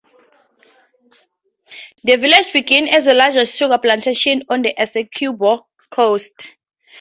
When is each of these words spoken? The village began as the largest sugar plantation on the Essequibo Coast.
The 2.03 2.15
village 2.15 2.51
began 2.53 2.87
as 2.87 3.05
the 3.05 3.13
largest 3.13 3.55
sugar 3.55 3.77
plantation 3.77 4.41
on 4.49 4.63
the 4.63 4.73
Essequibo 4.75 5.67
Coast. 5.91 6.49